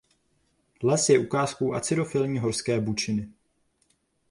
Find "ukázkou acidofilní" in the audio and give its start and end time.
1.25-2.39